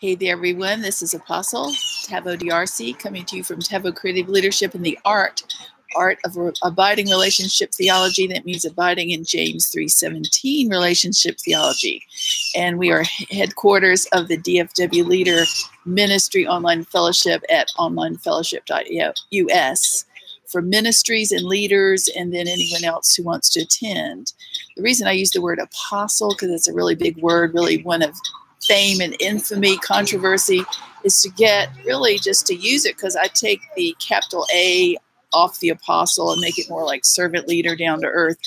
[0.00, 0.82] Hey there, everyone.
[0.82, 1.66] This is Apostle
[2.06, 5.44] Taveau DRC coming to you from Taveau Creative Leadership in the Art
[5.94, 8.26] art of abiding relationship theology.
[8.26, 12.02] That means abiding in james 3.17 relationship theology.
[12.56, 15.44] And we are headquarters of the dfw leader
[15.84, 20.04] ministry online fellowship at onlinefellowship.us
[20.46, 24.32] for ministries and leaders and then anyone else who wants to attend.
[24.76, 28.02] The reason i use the word apostle because it's a really big word really one
[28.02, 28.16] of
[28.66, 30.62] fame and infamy, controversy,
[31.04, 34.96] is to get really just to use it because I take the capital A
[35.32, 38.38] off the apostle and make it more like servant leader down to earth.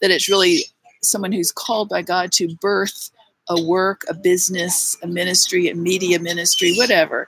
[0.00, 0.64] That it's really
[1.02, 3.10] someone who's called by God to birth
[3.48, 7.26] a work, a business, a ministry, a media ministry, whatever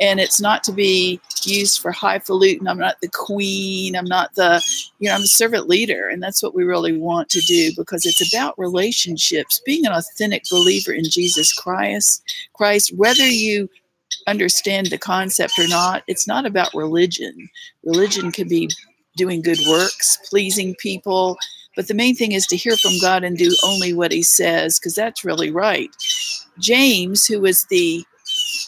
[0.00, 2.68] and it's not to be used for highfalutin.
[2.68, 3.96] I'm not the queen.
[3.96, 4.62] I'm not the,
[4.98, 8.06] you know, I'm a servant leader, and that's what we really want to do because
[8.06, 9.60] it's about relationships.
[9.64, 12.22] Being an authentic believer in Jesus Christ,
[12.54, 13.68] Christ, whether you
[14.26, 17.48] understand the concept or not, it's not about religion.
[17.84, 18.70] Religion can be
[19.16, 21.36] doing good works, pleasing people.
[21.76, 24.78] But the main thing is to hear from God and do only what He says,
[24.78, 25.90] because that's really right.
[26.58, 28.04] James, who was the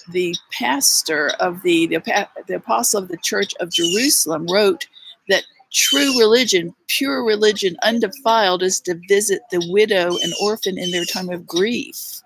[0.08, 4.86] the pastor of the, the, the apostle of the church of Jerusalem wrote
[5.28, 11.04] that true religion, pure religion, undefiled, is to visit the widow and orphan in their
[11.04, 12.22] time of grief.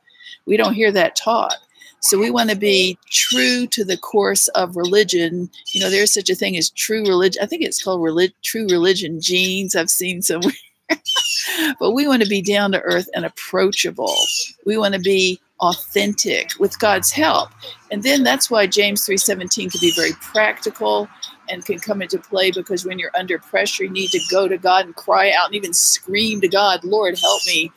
[0.46, 1.56] We don't hear that taught.
[2.00, 5.48] So we want to be true to the course of religion.
[5.72, 7.42] You know, there's such a thing as true religion.
[7.42, 9.74] I think it's called relig- true religion jeans.
[9.74, 10.52] I've seen somewhere.
[11.80, 14.14] but we want to be down to earth and approachable.
[14.66, 17.50] We want to be authentic with God's help.
[17.90, 21.08] And then that's why James 3:17 can be very practical
[21.48, 24.56] and can come into play because when you're under pressure you need to go to
[24.58, 27.70] God and cry out and even scream to God, "Lord, help me.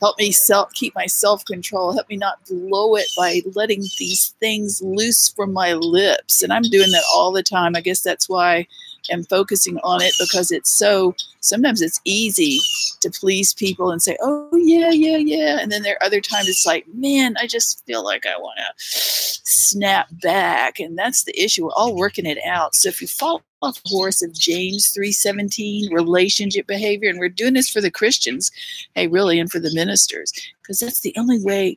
[0.00, 1.92] Help me self keep my self-control.
[1.92, 6.62] Help me not blow it by letting these things loose from my lips." And I'm
[6.62, 7.76] doing that all the time.
[7.76, 8.66] I guess that's why
[9.10, 12.58] am focusing on it because it's so sometimes it's easy
[13.00, 15.58] to please people and say, oh, yeah, yeah, yeah.
[15.60, 18.58] And then there are other times it's like, man, I just feel like I want
[18.58, 20.78] to snap back.
[20.78, 21.64] And that's the issue.
[21.64, 22.74] We're all working it out.
[22.74, 27.68] So if you follow the horse of James 3:17 relationship behavior and we're doing this
[27.68, 28.50] for the Christians
[28.94, 31.76] hey really and for the ministers because that's the only way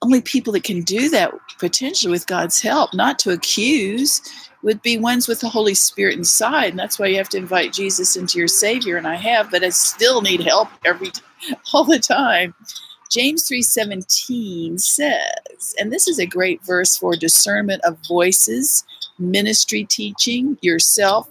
[0.00, 4.22] only people that can do that potentially with God's help not to accuse
[4.62, 6.70] would be ones with the Holy Spirit inside.
[6.70, 8.96] And that's why you have to invite Jesus into your Savior.
[8.96, 11.10] And I have, but I still need help every
[11.72, 12.54] all the time.
[13.10, 18.84] James 3:17 says, and this is a great verse for discernment of voices,
[19.18, 21.28] ministry teaching, yourself,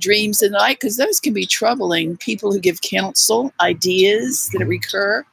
[0.00, 2.16] dreams and night, because those can be troubling.
[2.16, 5.24] People who give counsel, ideas that recur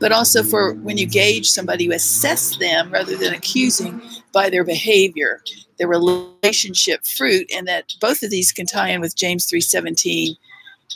[0.00, 4.00] but also for when you gauge somebody, you assess them rather than accusing
[4.32, 5.40] by their behavior
[5.78, 10.36] their relationship fruit, and that both of these can tie in with James 3:17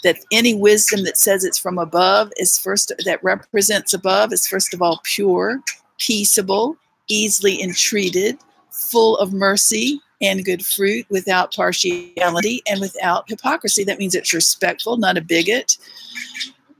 [0.02, 4.74] that any wisdom that says it's from above is first that represents above is first
[4.74, 5.62] of all pure,
[5.98, 6.76] peaceable,
[7.08, 8.36] easily entreated,
[8.70, 13.84] full of mercy and good fruit, without partiality and without hypocrisy.
[13.84, 15.78] That means it's respectful, not a bigot,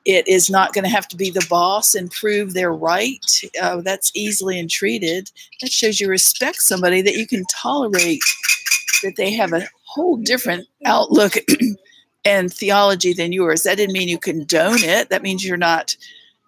[0.05, 3.25] it is not going to have to be the boss and prove they're right.
[3.61, 5.31] Uh, that's easily entreated.
[5.61, 8.23] That shows you respect somebody that you can tolerate
[9.03, 11.35] that they have a whole different outlook
[12.25, 13.63] and theology than yours.
[13.63, 15.09] That didn't mean you condone it.
[15.11, 15.97] That means you're not,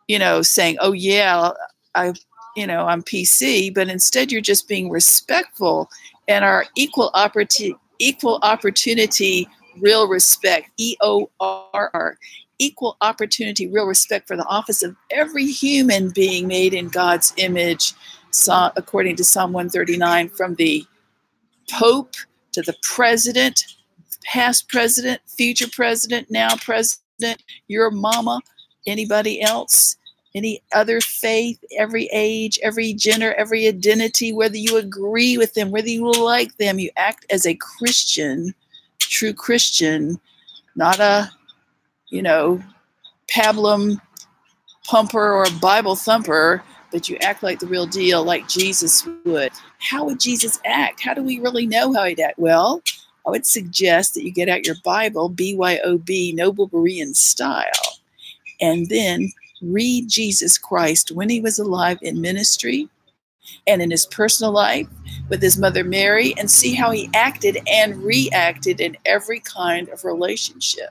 [0.09, 1.51] you know, saying, "Oh yeah,
[1.95, 2.13] I,
[2.57, 5.91] you know, I'm PC," but instead you're just being respectful
[6.29, 9.49] and our equal opportunity, equal opportunity,
[9.79, 12.19] real respect, E O R R
[12.59, 17.95] equal opportunity, real respect for the office of every human being made in God's image,
[18.49, 20.85] according to Psalm 139, from the
[21.71, 22.15] Pope
[22.53, 23.65] to the president,
[24.25, 28.41] past president, future president, now president, your mama,
[28.87, 29.97] anybody else,
[30.35, 35.89] any other faith, every age, every gender, every identity, whether you agree with them, whether
[35.89, 38.55] you like them, you act as a Christian,
[38.99, 40.21] true Christian,
[40.75, 41.31] not a
[42.15, 42.63] you know,
[43.29, 44.01] pablum
[44.87, 46.63] pumper or Bible thumper,
[46.93, 49.51] but you act like the real deal, like Jesus would.
[49.81, 51.01] How would Jesus act?
[51.01, 52.39] How do we really know how he'd act?
[52.39, 52.83] Well,
[53.27, 57.99] I would suggest that you get out your Bible, BYOB, Noble Berean style,
[58.61, 62.89] and then read Jesus Christ when he was alive in ministry
[63.67, 64.87] and in his personal life
[65.31, 70.05] with his mother Mary and see how he acted and reacted in every kind of
[70.05, 70.91] relationship.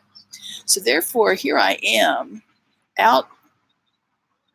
[0.65, 2.41] So therefore, here I am
[2.97, 3.27] out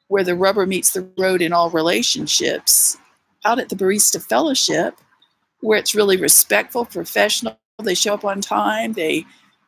[0.09, 2.97] where the rubber meets the road in all relationships,
[3.45, 4.95] out at the Barista Fellowship,
[5.61, 7.59] where it's really respectful, professional.
[7.83, 8.95] They show up on time.
[8.95, 9.25] They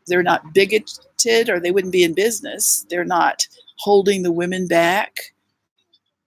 [0.07, 2.85] they're not bigoted or they wouldn't be in business.
[2.91, 3.47] They're not
[3.79, 5.33] holding the women back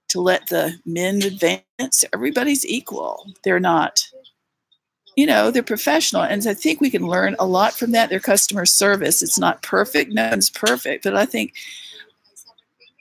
[0.09, 2.05] to let the men advance.
[2.13, 3.25] Everybody's equal.
[3.43, 4.07] They're not,
[5.15, 6.23] you know, they're professional.
[6.23, 8.09] And I think we can learn a lot from that.
[8.09, 10.11] Their customer service, it's not perfect.
[10.11, 11.03] No one's perfect.
[11.03, 11.53] But I think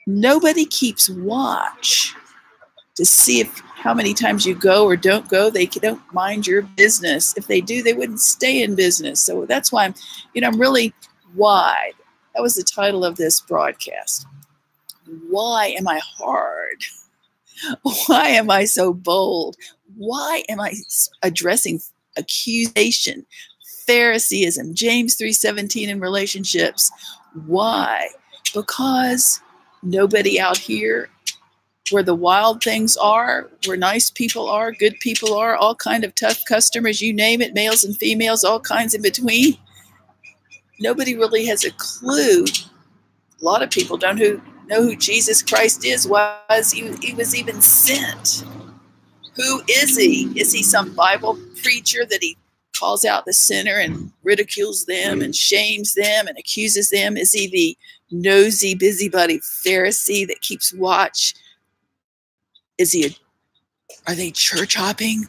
[0.06, 2.14] nobody keeps watch
[2.96, 5.50] to see if how many times you go or don't go.
[5.50, 7.36] They don't mind your business.
[7.36, 9.20] If they do, they wouldn't stay in business.
[9.20, 9.94] So that's why I'm,
[10.34, 10.92] you know, I'm really
[11.34, 11.92] why.
[12.34, 14.26] That was the title of this broadcast.
[15.28, 16.84] Why am I hard?
[18.06, 19.56] Why am I so bold?
[19.96, 20.74] Why am I
[21.22, 21.80] addressing
[22.18, 23.26] accusation,
[23.86, 26.90] Phariseeism, James 3:17 in relationships?
[27.46, 28.08] Why?
[28.54, 29.40] Because
[29.82, 31.08] nobody out here
[31.90, 36.14] where the wild things are, where nice people are, good people are, all kind of
[36.14, 39.56] tough customers, you name it, males and females, all kinds in between.
[40.80, 42.44] Nobody really has a clue.
[42.44, 47.34] A lot of people don't who know who Jesus Christ is, was he, he was
[47.34, 48.44] even sent.
[49.36, 50.32] Who is he?
[50.38, 52.36] Is he some Bible preacher that he
[52.78, 57.16] calls out the sinner and ridicules them and shames them and accuses them?
[57.16, 57.78] Is he the
[58.10, 61.34] nosy, busybody Pharisee that keeps watch?
[62.78, 65.28] Is he a, are they church hopping?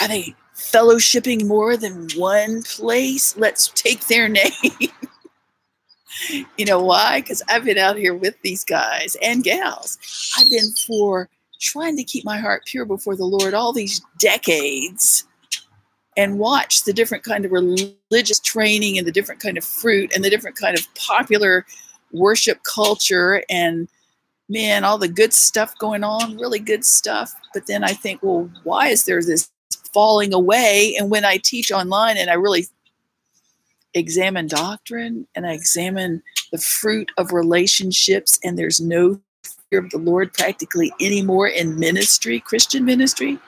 [0.00, 3.36] Are they fellowshipping more than one place?
[3.36, 4.90] Let's take their name.
[6.58, 7.20] you know why?
[7.20, 9.98] Because I've been out here with these guys and gals.
[10.38, 11.28] I've been for
[11.62, 15.24] trying to keep my heart pure before the Lord all these decades
[16.16, 20.24] and watch the different kind of religious training and the different kind of fruit and
[20.24, 21.64] the different kind of popular
[22.12, 23.88] worship culture and
[24.48, 27.32] man all the good stuff going on really good stuff.
[27.54, 29.50] But then i think well why is there this
[29.94, 30.94] falling away?
[30.98, 32.66] And when i teach online and i really
[33.94, 39.20] examine doctrine and I examine the fruit of relationships, and there's no
[39.78, 43.38] of the Lord practically anymore in ministry, Christian ministry.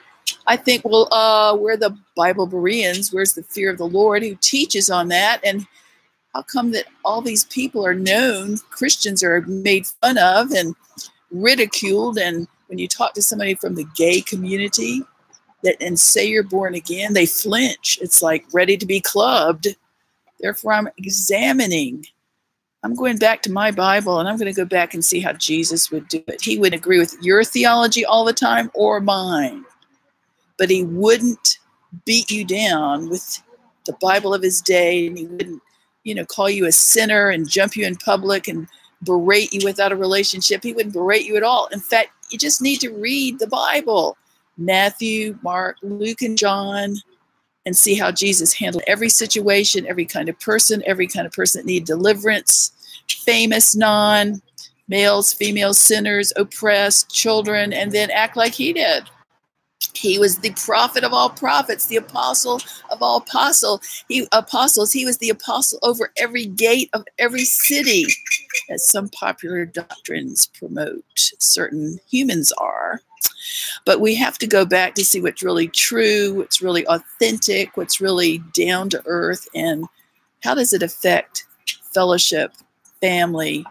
[0.47, 3.13] I think, well, uh, we're the Bible Bereans.
[3.13, 5.39] Where's the fear of the Lord who teaches on that?
[5.43, 5.67] And
[6.33, 10.75] how come that all these people are known, Christians are made fun of and
[11.31, 12.17] ridiculed?
[12.17, 15.01] And when you talk to somebody from the gay community
[15.63, 17.99] that and say you're born again, they flinch.
[18.01, 19.67] It's like ready to be clubbed
[20.39, 22.05] Therefore, I'm examining.
[22.85, 25.33] I'm going back to my Bible and I'm going to go back and see how
[25.33, 26.43] Jesus would do it.
[26.43, 29.65] He would agree with your theology all the time or mine,
[30.59, 31.57] but he wouldn't
[32.05, 33.41] beat you down with
[33.87, 35.63] the Bible of his day and he wouldn't,
[36.03, 38.67] you know, call you a sinner and jump you in public and
[39.01, 40.61] berate you without a relationship.
[40.61, 41.65] He wouldn't berate you at all.
[41.71, 44.15] In fact, you just need to read the Bible
[44.59, 46.97] Matthew, Mark, Luke, and John
[47.65, 51.61] and see how Jesus handled every situation, every kind of person, every kind of person
[51.61, 52.71] that needed deliverance,
[53.07, 54.41] famous, non,
[54.87, 59.03] males, females, sinners, oppressed, children, and then act like he did.
[59.93, 62.59] He was the prophet of all prophets, the apostle
[62.91, 63.81] of all apostle.
[64.07, 64.91] He apostles.
[64.91, 68.05] He was the apostle over every gate of every city,
[68.69, 71.03] as some popular doctrines promote.
[71.39, 73.01] Certain humans are.
[73.85, 78.01] But we have to go back to see what's really true, what's really authentic, what's
[78.01, 79.85] really down to earth, and
[80.43, 81.45] how does it affect
[81.93, 82.53] fellowship,
[83.01, 83.65] family,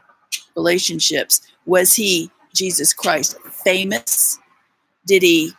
[0.56, 1.40] relationships?
[1.66, 4.38] Was he, Jesus Christ, famous?
[5.06, 5.52] Did he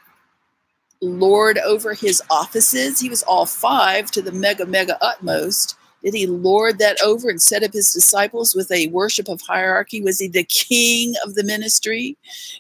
[1.02, 3.00] lord over his offices?
[3.00, 5.78] He was all five to the mega, mega utmost.
[6.04, 10.02] Did he lord that over and set up his disciples with a worship of hierarchy?
[10.02, 12.16] Was he the king of the ministry?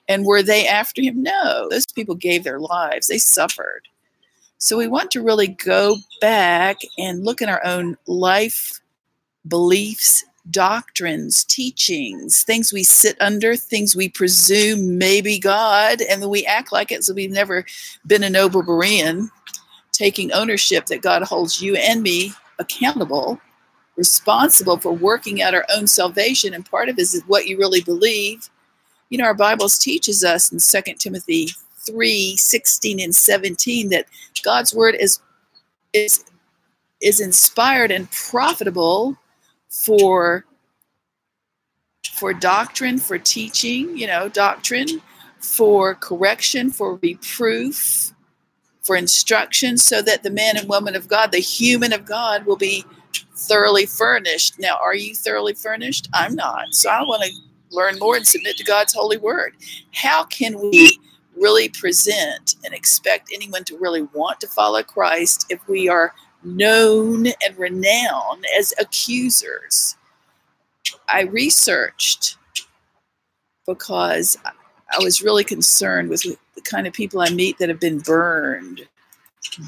[0.07, 1.21] And were they after him?
[1.21, 3.87] No, those people gave their lives, they suffered.
[4.57, 8.79] So we want to really go back and look at our own life,
[9.47, 16.45] beliefs, doctrines, teachings, things we sit under, things we presume maybe God, and then we
[16.45, 17.65] act like it so we've never
[18.05, 19.29] been a noble Berean,
[19.91, 23.39] taking ownership that God holds you and me accountable,
[23.95, 26.53] responsible for working out our own salvation.
[26.53, 28.49] And part of it is what you really believe.
[29.09, 31.49] You know, our Bibles teaches us in 2 Timothy
[31.85, 34.07] 3 16 and 17 that
[34.43, 35.19] God's word is
[35.93, 36.23] is
[37.01, 39.17] is inspired and profitable
[39.69, 40.45] for
[42.11, 45.01] for doctrine, for teaching, you know, doctrine,
[45.39, 48.13] for correction, for reproof,
[48.81, 52.55] for instruction so that the man and woman of God, the human of God, will
[52.55, 52.85] be
[53.35, 54.59] thoroughly furnished.
[54.59, 56.07] Now, are you thoroughly furnished?
[56.13, 56.73] I'm not.
[56.73, 57.31] So I want to
[57.71, 59.53] learn more and submit to God's holy word.
[59.91, 60.99] How can we
[61.35, 66.13] really present and expect anyone to really want to follow Christ if we are
[66.45, 69.95] known and renowned as accusers?
[71.09, 72.37] I researched
[73.67, 77.99] because I was really concerned with the kind of people I meet that have been
[77.99, 78.87] burned,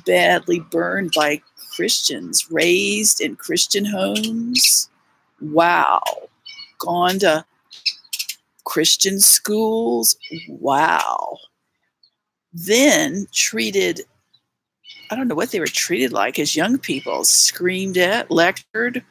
[0.06, 1.42] badly burned by
[1.76, 4.90] Christians, raised in Christian homes.
[5.42, 6.02] Wow.
[6.80, 7.46] Gone to
[8.64, 10.18] Christian schools.
[10.48, 11.38] Wow.
[12.54, 14.02] Then treated,
[15.10, 19.04] I don't know what they were treated like as young people, screamed at, lectured,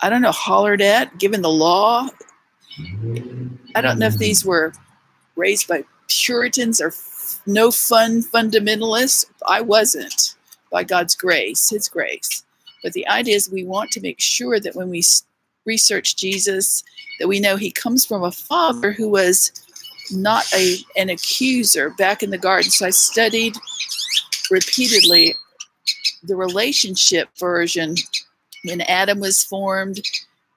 [0.00, 2.08] I don't know, hollered at, given the law.
[3.74, 4.72] I don't know if these were
[5.36, 6.92] raised by Puritans or
[7.46, 9.26] no fun fundamentalists.
[9.46, 10.34] I wasn't
[10.70, 12.44] by God's grace, His grace.
[12.82, 15.02] But the idea is we want to make sure that when we
[15.66, 16.82] research Jesus,
[17.18, 19.52] that we know He comes from a father who was
[20.10, 22.70] not a an accuser back in the garden.
[22.70, 23.56] So I studied
[24.50, 25.34] repeatedly
[26.22, 27.94] the relationship version
[28.64, 30.00] when Adam was formed.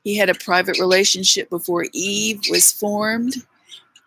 [0.04, 3.36] He had a private relationship before Eve was formed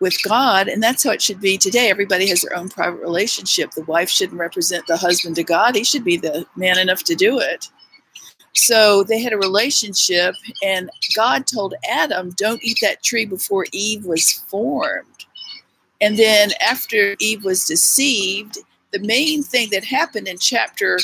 [0.01, 1.89] with God, and that's how it should be today.
[1.89, 3.71] Everybody has their own private relationship.
[3.71, 7.15] The wife shouldn't represent the husband to God, he should be the man enough to
[7.15, 7.69] do it.
[8.53, 14.05] So they had a relationship, and God told Adam, Don't eat that tree before Eve
[14.05, 15.25] was formed.
[16.01, 18.57] And then after Eve was deceived,
[18.95, 20.99] the main thing that happened in chapter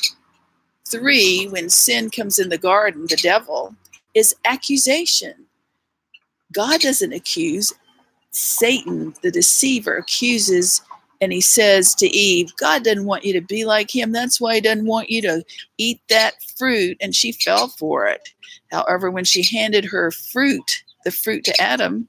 [0.87, 3.75] three, when sin comes in the garden, the devil,
[4.13, 5.33] is accusation.
[6.53, 7.73] God doesn't accuse,
[8.31, 10.81] Satan, the deceiver, accuses
[11.19, 14.13] and he says to Eve, God doesn't want you to be like him.
[14.13, 15.43] That's why he doesn't want you to
[15.77, 16.97] eat that fruit.
[17.01, 18.29] And she fell for it.
[18.71, 22.07] However, when she handed her fruit, the fruit to Adam,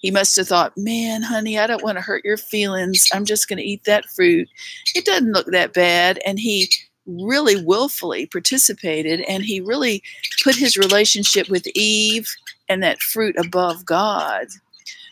[0.00, 3.06] he must have thought, man, honey, I don't want to hurt your feelings.
[3.14, 4.48] I'm just going to eat that fruit.
[4.94, 6.18] It doesn't look that bad.
[6.26, 6.70] And he
[7.06, 10.02] really willfully participated and he really
[10.44, 12.28] put his relationship with Eve
[12.68, 14.46] and that fruit above God.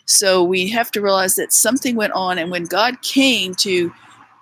[0.05, 3.93] So we have to realize that something went on, and when God came to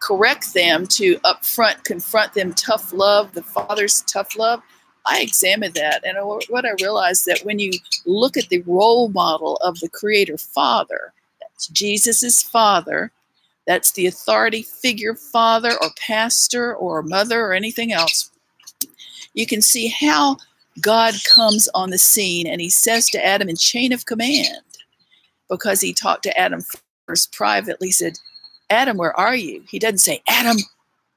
[0.01, 4.61] correct them, to upfront confront them, tough love, the Father's tough love,
[5.09, 6.17] I examined that, and
[6.49, 7.71] what I realized that when you
[8.05, 13.11] look at the role model of the Creator Father, that's Jesus's Father,
[13.65, 18.31] that's the authority figure, father or pastor or mother or anything else.
[19.33, 20.37] You can see how
[20.79, 24.61] God comes on the scene and he says to Adam in chain of command,
[25.49, 26.61] because he talked to Adam
[27.05, 28.17] first privately, said,
[28.69, 29.63] Adam, where are you?
[29.69, 30.57] He doesn't say, Adam,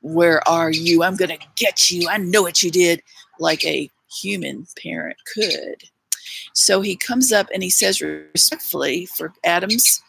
[0.03, 1.03] where are you?
[1.03, 2.09] I'm going to get you.
[2.09, 3.03] I know what you did,
[3.41, 3.91] like a
[4.23, 5.83] human parent could.
[6.53, 10.03] So he comes up and he says respectfully for Adam's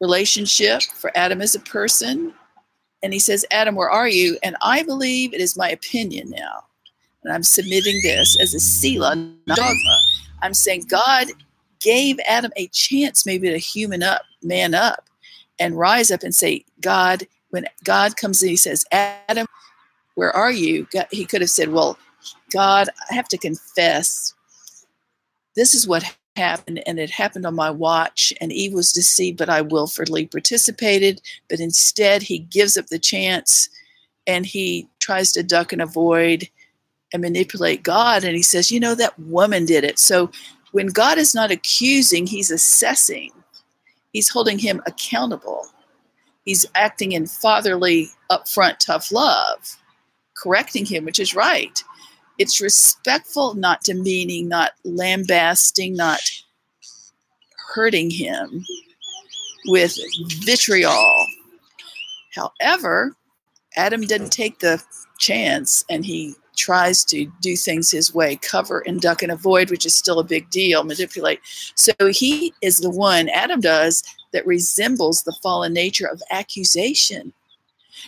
[0.00, 2.34] relationship, for Adam as a person.
[3.02, 4.38] And he says, Adam, where are you?
[4.42, 6.64] And I believe it is my opinion now.
[7.22, 9.14] And I'm submitting this as a
[9.46, 9.98] not dogma.
[10.42, 11.28] I'm saying God
[11.80, 15.08] gave Adam a chance maybe to human up, man up,
[15.58, 19.46] and rise up and say, God, when God comes in, he says, Adam,
[20.14, 20.86] where are you?
[21.10, 21.98] He could have said, Well,
[22.50, 24.34] God, I have to confess,
[25.56, 26.04] this is what
[26.36, 31.20] happened, and it happened on my watch, and Eve was deceived, but I willfully participated.
[31.48, 33.68] But instead, he gives up the chance
[34.26, 36.48] and he tries to duck and avoid
[37.12, 38.24] and manipulate God.
[38.24, 39.98] And he says, You know, that woman did it.
[39.98, 40.30] So
[40.72, 43.30] when God is not accusing, he's assessing,
[44.12, 45.66] he's holding him accountable.
[46.44, 49.76] He's acting in fatherly, upfront, tough love,
[50.36, 51.82] correcting him, which is right.
[52.38, 56.20] It's respectful, not demeaning, not lambasting, not
[57.74, 58.64] hurting him
[59.66, 59.96] with
[60.44, 61.26] vitriol.
[62.34, 63.16] However,
[63.76, 64.82] Adam didn't take the
[65.18, 69.86] chance and he tries to do things his way, cover and duck and avoid, which
[69.86, 71.40] is still a big deal, manipulate.
[71.74, 77.32] So he is the one, Adam does, that resembles the fallen nature of accusation.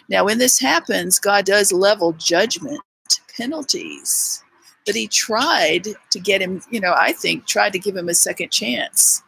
[0.08, 2.80] Now, when this happens, God does level judgment,
[3.36, 4.42] penalties.
[4.84, 8.14] But he tried to get him, you know, I think, tried to give him a
[8.14, 9.22] second chance.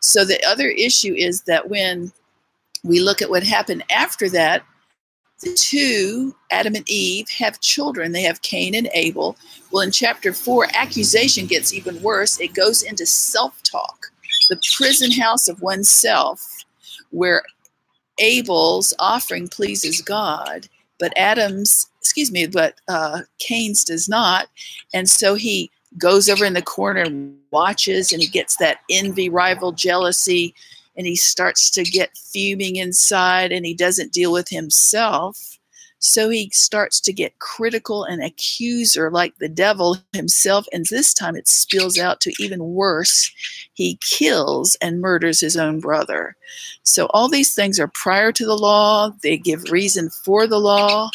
[0.00, 2.12] So the other issue is that when
[2.84, 4.64] we look at what happened after that,
[5.40, 8.12] the two, Adam and Eve, have children.
[8.12, 9.36] They have Cain and Abel.
[9.70, 12.40] Well, in chapter four, accusation gets even worse.
[12.40, 14.06] It goes into self talk,
[14.48, 16.64] the prison house of oneself,
[17.10, 17.42] where
[18.18, 20.68] Abel's offering pleases God,
[21.04, 24.48] but Adam's, excuse me, but uh, Cain's does not.
[24.94, 29.28] And so he goes over in the corner and watches, and he gets that envy,
[29.28, 30.54] rival, jealousy,
[30.96, 35.53] and he starts to get fuming inside, and he doesn't deal with himself.
[36.04, 40.66] So he starts to get critical and accuser like the devil himself.
[40.70, 43.32] And this time it spills out to even worse.
[43.72, 46.36] He kills and murders his own brother.
[46.82, 51.08] So all these things are prior to the law, they give reason for the law.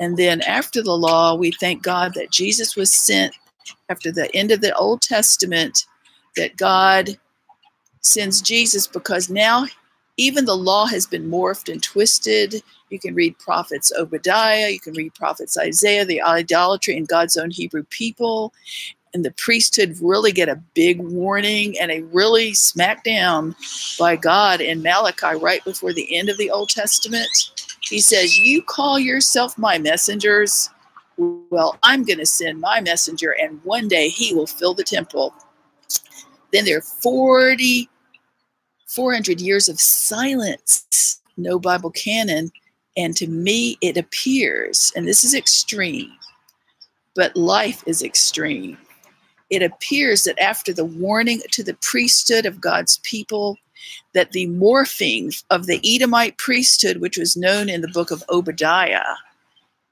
[0.00, 3.34] And then after the law, we thank God that Jesus was sent
[3.90, 5.84] after the end of the Old Testament,
[6.36, 7.10] that God
[8.00, 9.66] sends Jesus because now
[10.20, 12.62] even the law has been morphed and twisted.
[12.90, 17.50] You can read prophets Obadiah, you can read prophets Isaiah, the idolatry in God's own
[17.50, 18.52] Hebrew people.
[19.14, 23.56] And the priesthood really get a big warning and a really smackdown
[23.98, 27.28] by God in Malachi right before the end of the Old Testament.
[27.80, 30.68] He says, You call yourself my messengers.
[31.16, 35.34] Well, I'm going to send my messenger, and one day he will fill the temple.
[36.52, 37.88] Then there are 40
[38.90, 42.50] 400 years of silence, no Bible canon.
[42.96, 46.10] And to me, it appears, and this is extreme,
[47.14, 48.76] but life is extreme.
[49.48, 53.56] It appears that after the warning to the priesthood of God's people,
[54.12, 59.14] that the morphing of the Edomite priesthood, which was known in the book of Obadiah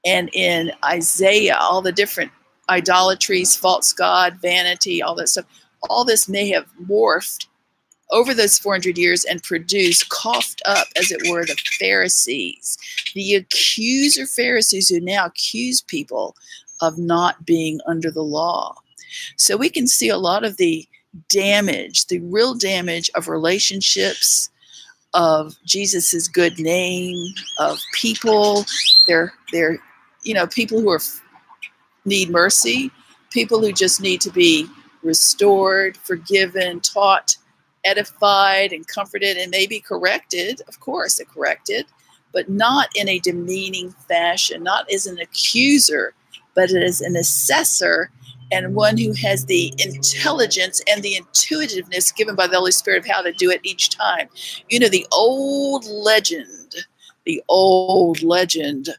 [0.05, 2.31] and in Isaiah, all the different
[2.69, 5.45] idolatries, false god, vanity, all that stuff,
[5.89, 7.47] all this may have morphed
[8.11, 12.77] over those 400 years and produced, coughed up, as it were, the Pharisees,
[13.13, 16.35] the accuser Pharisees who now accuse people
[16.81, 18.75] of not being under the law.
[19.37, 20.87] So we can see a lot of the
[21.27, 24.49] damage, the real damage of relationships,
[25.13, 27.15] of Jesus's good name,
[27.59, 28.65] of people.
[29.07, 29.79] They're they're
[30.23, 30.99] you know people who are
[32.05, 32.91] need mercy,
[33.31, 34.67] people who just need to be
[35.03, 37.37] restored, forgiven, taught
[37.83, 40.61] edified and comforted and maybe corrected.
[40.67, 41.85] Of course, it corrected,
[42.33, 46.13] but not in a demeaning fashion, not as an accuser,
[46.55, 48.11] but as an assessor
[48.51, 53.07] and one who has the intelligence and the intuitiveness given by the Holy Spirit of
[53.07, 54.27] how to do it each time.
[54.69, 56.73] You know, the old legend,
[57.25, 58.89] the old legend,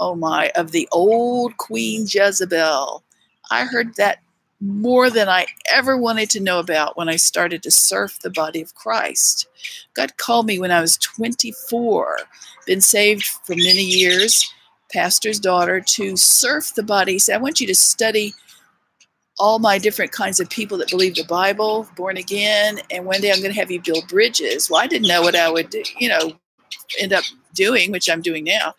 [0.00, 3.02] oh my, of the old Queen Jezebel.
[3.50, 4.18] I heard that
[4.60, 8.62] more than I ever wanted to know about when I started to surf the body
[8.62, 9.46] of Christ.
[9.94, 12.18] God called me when I was 24,
[12.66, 14.52] been saved for many years,
[14.90, 17.12] pastor's daughter, to surf the body.
[17.12, 18.32] He said, I want you to study
[19.38, 23.30] all my different kinds of people that believe the Bible, born again, and one day
[23.30, 24.70] I'm going to have you build bridges.
[24.70, 26.32] Well, I didn't know what I would, you know,
[26.98, 28.74] end up doing, which I'm doing now.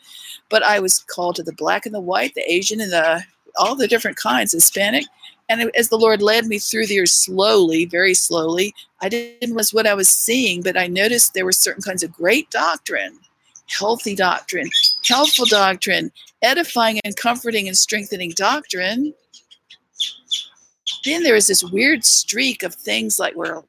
[0.50, 3.24] But I was called to the black and the white, the Asian and the
[3.58, 5.06] all the different kinds, Hispanic,
[5.50, 9.88] and as the Lord led me through there slowly, very slowly, I didn't was what
[9.88, 13.18] I was seeing, but I noticed there were certain kinds of great doctrine,
[13.68, 14.70] healthy doctrine,
[15.06, 19.14] helpful doctrine, edifying and comforting and strengthening doctrine.
[21.06, 23.64] Then there was this weird streak of things like where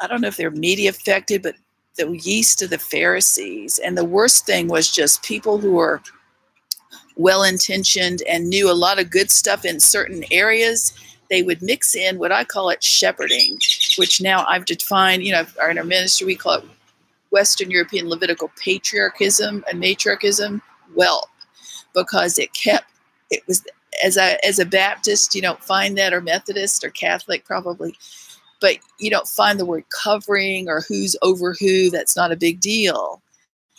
[0.00, 1.56] I don't know if they're media affected, but
[1.96, 3.78] the yeast of the Pharisees.
[3.78, 6.02] And the worst thing was just people who were
[7.16, 10.92] well intentioned and knew a lot of good stuff in certain areas
[11.30, 13.58] they would mix in what I call it shepherding,
[13.96, 16.64] which now I've defined, you know, in our ministry, we call it
[17.30, 20.60] Western European Levitical patriarchism and matriarchism,
[20.94, 21.28] well,
[21.94, 22.86] because it kept,
[23.30, 23.64] it was,
[24.04, 27.96] as a, as a Baptist, you don't find that, or Methodist or Catholic probably,
[28.60, 31.90] but you don't find the word covering or who's over who.
[31.90, 33.20] That's not a big deal.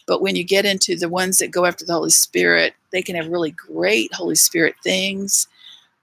[0.06, 3.16] But when you get into the ones that go after the Holy Spirit, they can
[3.16, 5.48] have really great Holy Spirit things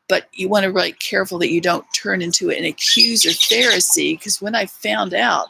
[0.08, 4.18] but you want to really careful that you don't turn into an accuser Pharisee.
[4.18, 5.48] Because when I found out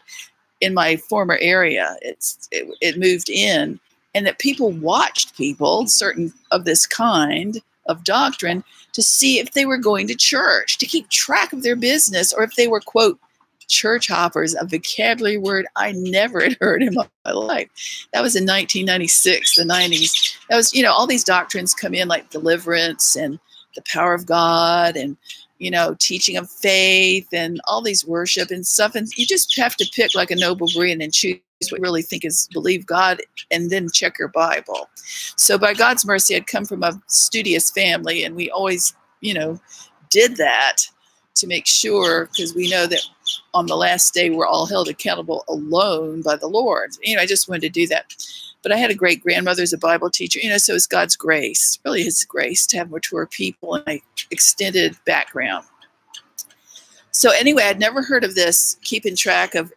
[0.60, 3.80] in my former area, it's it, it moved in,
[4.14, 9.66] and that people watched people, certain of this kind of doctrine, to see if they
[9.66, 13.18] were going to church, to keep track of their business, or if they were quote
[13.66, 17.68] church hoppers, a vocabulary word I never had heard in my life.
[18.12, 20.36] That was in 1996, the 90s.
[20.48, 23.38] That was, you know, all these doctrines come in like deliverance and
[23.74, 25.16] the power of God and
[25.58, 29.76] you know teaching of faith and all these worship and stuff and you just have
[29.76, 33.20] to pick like a noble Berean and choose what you really think is believe God
[33.50, 34.88] and then check your Bible.
[35.36, 39.60] So by God's mercy I'd come from a studious family and we always you know
[40.10, 40.78] did that
[41.36, 43.00] to make sure because we know that
[43.54, 46.90] on the last day we're all held accountable alone by the Lord.
[47.02, 48.12] You know I just wanted to do that.
[48.64, 51.14] But I had a great grandmother as a Bible teacher, you know, so it's God's
[51.14, 55.64] grace, really His grace to have mature people and a extended background.
[57.12, 59.72] So anyway, I'd never heard of this keeping track of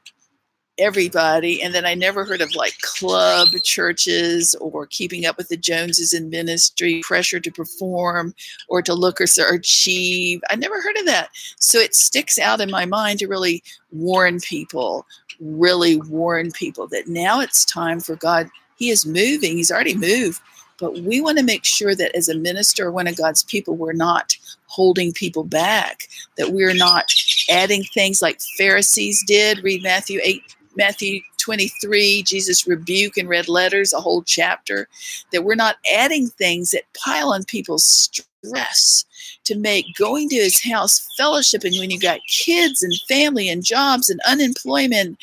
[0.78, 1.62] everybody.
[1.62, 6.13] And then I never heard of like club churches or keeping up with the Joneses
[6.13, 8.34] in ministry, pressure to perform
[8.67, 10.41] or to look or achieve.
[10.50, 11.30] I never heard of that.
[11.60, 15.06] So it sticks out in my mind to really warn people,
[15.39, 18.50] really warn people that now it's time for God.
[18.77, 20.39] He is moving, He's already moved.
[20.79, 23.75] But we want to make sure that as a minister or one of God's people,
[23.75, 24.37] we're not
[24.67, 27.11] holding people back, that we're not
[27.49, 29.63] adding things like Pharisees did.
[29.63, 30.41] Read Matthew 8,
[30.75, 34.87] Matthew 23, Jesus rebuke in red letters, a whole chapter,
[35.31, 39.05] that we're not adding things that pile on people's stress
[39.47, 44.10] to make going to his house fellowshipping when you got kids and family and jobs
[44.10, 45.17] and unemployment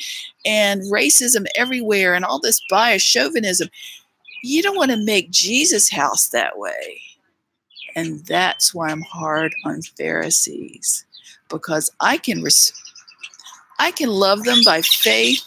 [0.45, 3.69] and racism everywhere and all this bias chauvinism.
[4.43, 7.01] You don't want to make Jesus' house that way.
[7.95, 11.05] And that's why I'm hard on Pharisees
[11.49, 12.73] because I can res-
[13.79, 15.43] I can love them by faith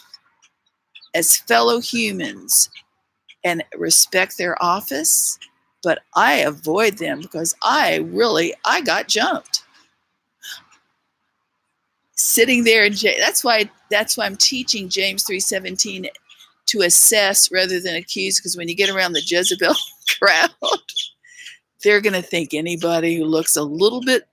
[1.15, 2.69] as fellow humans
[3.43, 5.37] and respect their office,
[5.83, 9.63] but I avoid them because I really I got jumped.
[12.15, 16.07] Sitting there and that's why that's why I'm teaching James 3:17
[16.67, 19.73] to assess rather than accuse because when you get around the Jezebel
[20.19, 20.51] crowd,
[21.83, 24.27] they're going to think anybody who looks a little bit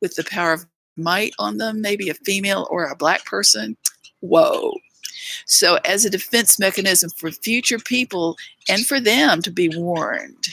[0.00, 3.76] with the power of might on them, maybe a female or a black person,
[4.20, 4.72] whoa.
[5.46, 8.36] So, as a defense mechanism for future people
[8.68, 10.48] and for them to be warned,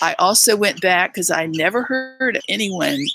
[0.00, 3.06] I also went back because I never heard of anyone,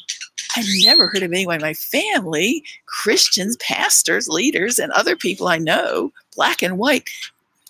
[0.55, 6.11] I never heard of anyone my family, Christians, pastors, leaders, and other people I know,
[6.35, 7.09] black and white.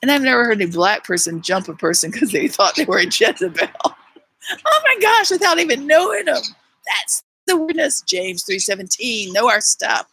[0.01, 2.99] And I've never heard a black person jump a person because they thought they were
[2.99, 3.67] a Jezebel.
[3.85, 6.43] oh my gosh, without even knowing them.
[6.85, 10.07] That's the witness, James 3.17, know our stuff.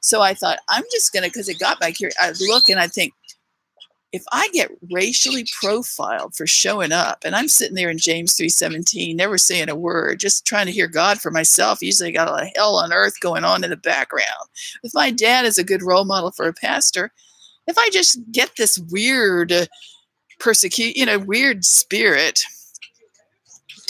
[0.00, 2.78] So I thought, I'm just going to, because it got back here, I look and
[2.78, 3.12] I think,
[4.12, 9.14] if I get racially profiled for showing up, and I'm sitting there in James 3:17,
[9.14, 12.76] never saying a word, just trying to hear God for myself, usually got a hell
[12.76, 14.48] on earth going on in the background.
[14.82, 17.12] If my dad is a good role model for a pastor,
[17.66, 19.66] if I just get this weird uh,
[20.40, 22.40] persecute, you know, weird spirit,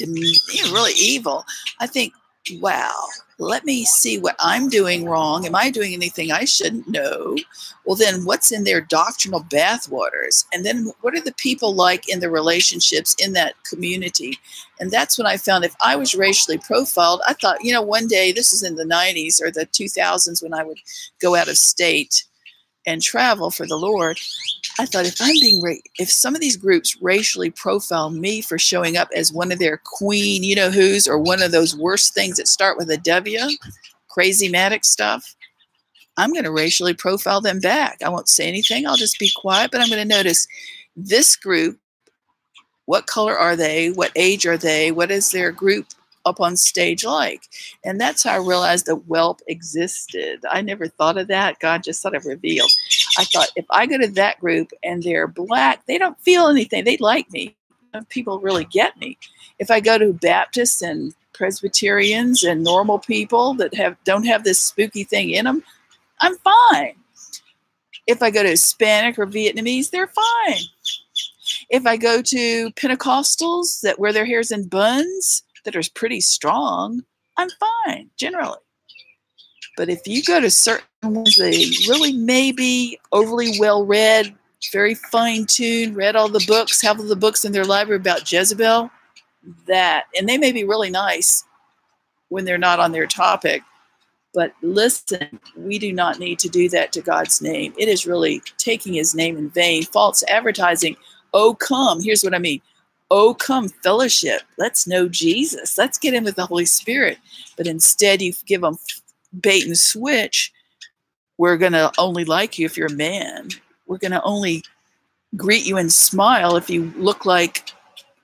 [0.00, 1.44] really evil,
[1.78, 2.12] I think,
[2.60, 3.06] wow,
[3.38, 5.46] let me see what I'm doing wrong.
[5.46, 7.36] Am I doing anything I shouldn't know?
[7.84, 10.44] Well, then what's in their doctrinal bathwaters?
[10.52, 14.38] And then what are the people like in the relationships in that community?
[14.80, 18.08] And that's when I found if I was racially profiled, I thought, you know, one
[18.08, 20.78] day, this is in the 90s or the 2000s when I would
[21.20, 22.24] go out of state
[22.88, 24.18] and travel for the Lord,
[24.78, 28.58] I thought if I'm being ra- if some of these groups racially profile me for
[28.58, 32.14] showing up as one of their queen, you know who's, or one of those worst
[32.14, 33.40] things that start with a W,
[34.08, 35.36] crazy matic stuff,
[36.16, 37.98] I'm going to racially profile them back.
[38.02, 38.86] I won't say anything.
[38.86, 40.48] I'll just be quiet, but I'm going to notice
[40.96, 41.78] this group.
[42.86, 43.90] What color are they?
[43.90, 44.90] What age are they?
[44.90, 45.86] What is their group
[46.28, 47.48] up on stage like.
[47.84, 50.44] And that's how I realized that whelp existed.
[50.50, 51.58] I never thought of that.
[51.58, 52.70] God just sort of revealed.
[53.16, 56.84] I thought if I go to that group and they're black, they don't feel anything.
[56.84, 57.56] They like me.
[58.10, 59.18] People really get me.
[59.58, 64.60] If I go to Baptists and Presbyterians and normal people that have don't have this
[64.60, 65.64] spooky thing in them,
[66.20, 66.94] I'm fine.
[68.06, 70.62] If I go to Hispanic or Vietnamese, they're fine.
[71.70, 77.02] If I go to Pentecostals that wear their hairs in buns, that are pretty strong,
[77.36, 77.50] I'm
[77.86, 78.58] fine generally.
[79.76, 84.34] But if you go to certain ones that really may be overly well read,
[84.72, 88.30] very fine tuned, read all the books, have all the books in their library about
[88.30, 88.90] Jezebel,
[89.66, 91.44] that, and they may be really nice
[92.28, 93.62] when they're not on their topic.
[94.32, 97.74] But listen, we do not need to do that to God's name.
[97.78, 99.84] It is really taking his name in vain.
[99.84, 100.96] False advertising.
[101.34, 102.02] Oh, come.
[102.02, 102.62] Here's what I mean
[103.10, 104.42] oh, come fellowship.
[104.56, 105.78] Let's know Jesus.
[105.78, 107.18] Let's get in with the Holy Spirit.
[107.56, 108.78] But instead, you give them
[109.40, 110.52] bait and switch.
[111.38, 113.50] We're going to only like you if you're a man.
[113.86, 114.62] We're going to only
[115.36, 117.70] greet you and smile if you look like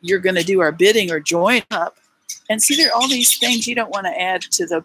[0.01, 1.97] you're going to do our bidding or join up.
[2.51, 4.85] And see, there are all these things you don't want to add to the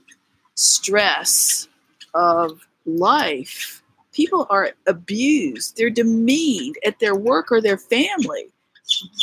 [0.56, 1.68] stress
[2.14, 3.82] of life.
[4.14, 8.48] People are abused, they're demeaned at their work or their family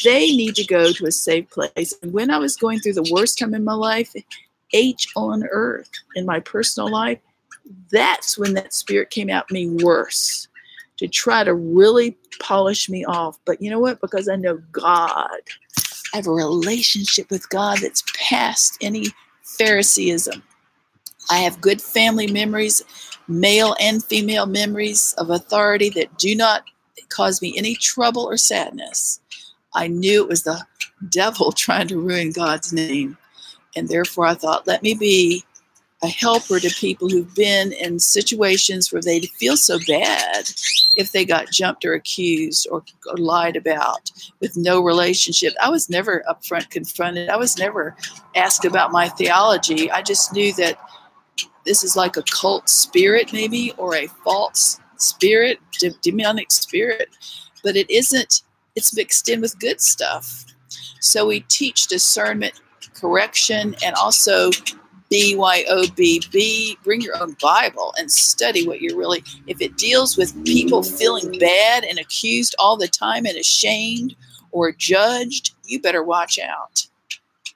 [0.04, 1.94] they need to go to a safe place.
[2.02, 4.14] And when I was going through the worst time in my life,
[4.72, 7.18] H on earth in my personal life,
[7.90, 10.48] that's when that spirit came out me worse
[10.98, 13.38] to try to really polish me off.
[13.44, 14.00] But you know what?
[14.00, 15.40] Because I know God,
[16.12, 19.06] I have a relationship with God that's past any
[19.42, 20.42] Phariseeism.
[21.30, 22.82] I have good family memories,
[23.28, 26.64] male and female memories of authority that do not
[27.08, 29.20] cause me any trouble or sadness.
[29.76, 30.60] I knew it was the
[31.08, 33.16] devil trying to ruin God's name.
[33.76, 35.44] And therefore, I thought, let me be
[36.02, 40.44] a helper to people who've been in situations where they feel so bad
[40.94, 44.10] if they got jumped or accused or, or lied about
[44.40, 45.54] with no relationship.
[45.62, 47.30] I was never upfront confronted.
[47.30, 47.96] I was never
[48.34, 49.90] asked about my theology.
[49.90, 50.78] I just knew that
[51.64, 57.08] this is like a cult spirit, maybe, or a false spirit, de- demonic spirit,
[57.62, 58.42] but it isn't,
[58.76, 60.44] it's mixed in with good stuff.
[61.00, 62.60] So we teach discernment,
[62.94, 64.50] correction, and also
[65.10, 66.82] BYOB.
[66.82, 71.38] bring your own Bible and study what you're really, if it deals with people feeling
[71.38, 74.14] bad and accused all the time and ashamed
[74.50, 76.86] or judged, you better watch out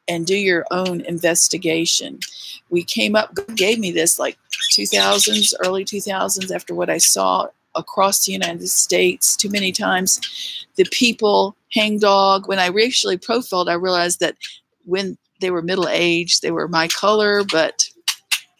[0.08, 2.18] and do your own investigation.
[2.68, 4.36] We came up, gave me this like
[4.72, 10.66] 2000s, early 2000s, after what I saw across the United States too many times.
[10.76, 12.48] The people hang dog.
[12.48, 14.36] When I racially profiled, I realized that
[14.84, 16.42] when they were middle aged.
[16.42, 17.88] They were my color, but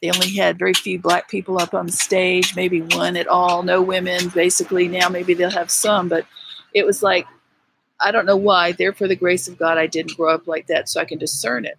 [0.02, 3.82] they only had very few black people up on stage, maybe one at all, no
[3.82, 4.28] women.
[4.30, 6.26] Basically, now maybe they'll have some, but
[6.74, 7.26] it was like,
[8.00, 8.72] I don't know why.
[8.72, 11.66] Therefore, the grace of God, I didn't grow up like that, so I can discern
[11.66, 11.78] it.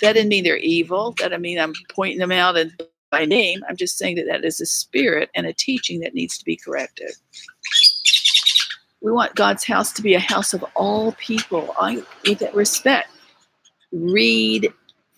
[0.00, 1.12] That didn't mean they're evil.
[1.18, 2.72] That didn't mean I'm pointing them out and
[3.12, 3.60] by name.
[3.68, 6.56] I'm just saying that that is a spirit and a teaching that needs to be
[6.56, 7.12] corrected.
[9.00, 13.08] We want God's house to be a house of all people, I, with that respect
[13.92, 14.72] read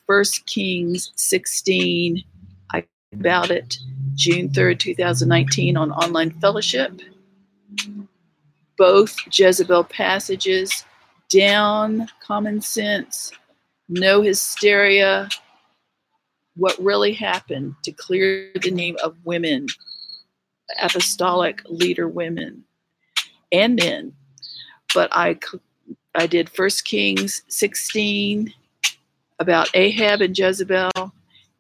[0.07, 2.22] 1 Kings 16.
[2.72, 3.78] I about it
[4.14, 7.00] June 3rd, 2019 on online fellowship.
[8.76, 10.85] Both Jezebel passages,
[11.30, 13.30] down common sense,
[13.88, 15.28] no hysteria.
[16.57, 19.67] What really happened to clear the name of women,
[20.81, 22.64] apostolic leader women
[23.51, 24.12] and men.
[24.95, 25.38] But I
[26.14, 28.53] I did First Kings 16
[29.40, 31.12] about Ahab and Jezebel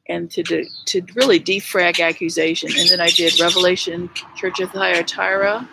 [0.08, 2.70] and to, de, to really defrag accusation.
[2.76, 5.68] And then I did Revelation Church of Thyatira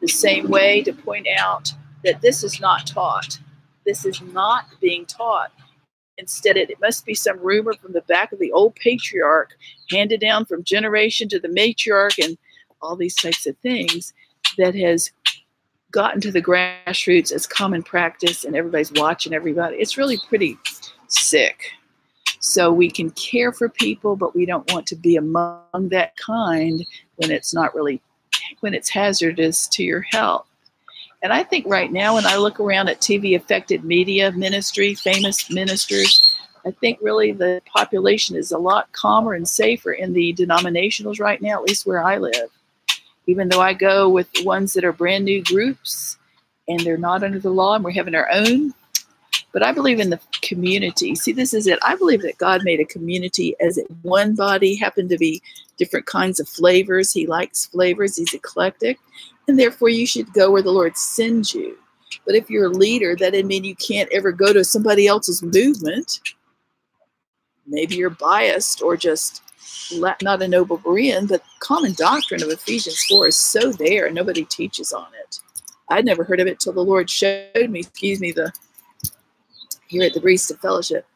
[0.00, 1.72] the same way to point out
[2.04, 3.38] that this is not taught.
[3.84, 5.52] This is not being taught.
[6.18, 9.50] Instead, it, must be some rumor from the back of the old patriarch,
[9.90, 12.38] handed down from generation to the matriarch, and
[12.80, 14.12] all these types of things
[14.58, 15.10] that has
[15.90, 19.76] gotten to the grassroots as common practice, and everybody's watching everybody.
[19.76, 20.56] It's really pretty
[21.08, 21.70] sick.
[22.40, 26.86] So we can care for people, but we don't want to be among that kind
[27.16, 28.00] when it's not really,
[28.60, 30.46] when it's hazardous to your health.
[31.22, 35.50] And I think right now, when I look around at TV affected media ministry, famous
[35.50, 36.22] ministers,
[36.64, 41.40] I think really the population is a lot calmer and safer in the denominationals right
[41.40, 42.50] now, at least where I live.
[43.26, 46.16] Even though I go with ones that are brand new groups
[46.68, 48.72] and they're not under the law and we're having our own
[49.56, 51.14] but I believe in the community.
[51.14, 51.78] See, this is it.
[51.82, 55.40] I believe that God made a community as it one body happened to be
[55.78, 57.10] different kinds of flavors.
[57.10, 58.98] He likes flavors, he's eclectic,
[59.48, 61.76] and therefore you should go where the Lord sends you.
[62.24, 65.42] But if you're a leader, that doesn't mean you can't ever go to somebody else's
[65.42, 66.20] movement.
[67.66, 69.42] Maybe you're biased or just
[69.92, 74.14] not a noble Berean, but the common doctrine of Ephesians 4 is so there and
[74.14, 75.38] nobody teaches on it.
[75.88, 78.52] I'd never heard of it till the Lord showed me, excuse me, the
[79.88, 81.06] here at the Barista Fellowship.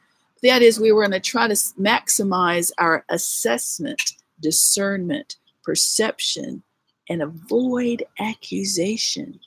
[0.42, 4.00] The idea is we were going to try to maximize our assessment,
[4.40, 6.62] discernment, perception,
[7.10, 9.38] and avoid accusation.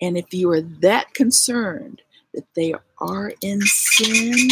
[0.00, 2.00] And if you are that concerned
[2.32, 4.48] that they are in sin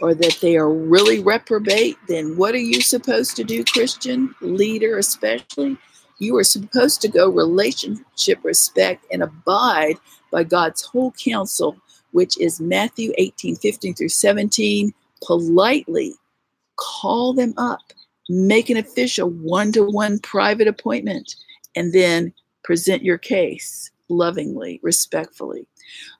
[0.00, 4.98] or that they are really reprobate, then what are you supposed to do, Christian leader,
[4.98, 5.76] especially?
[6.20, 9.96] You are supposed to go relationship respect and abide
[10.30, 11.76] by God's whole counsel
[12.14, 14.94] which is Matthew 18, 15 through 17,
[15.26, 16.14] politely
[16.76, 17.80] call them up,
[18.28, 21.34] make an official one to one private appointment,
[21.76, 22.32] and then
[22.62, 25.66] present your case lovingly, respectfully.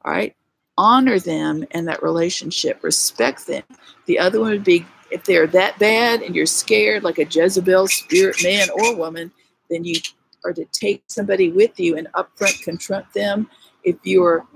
[0.05, 0.35] All right.
[0.77, 3.63] Honor them and that relationship, respect them.
[4.07, 7.87] The other one would be if they're that bad and you're scared, like a Jezebel
[7.87, 9.31] spirit man or woman,
[9.71, 10.01] then you
[10.45, 13.49] are to take somebody with you and upfront confront them.
[13.85, 14.47] If you're